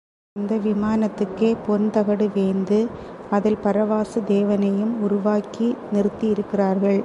[0.35, 2.77] அந்த விமானத்துக்கே பொன் தகடு வேய்ந்து
[3.29, 6.99] அதில் பரவாசு தேவனையும் உருவாக்கி நிறுத்தியிருக்கிறார்கள்.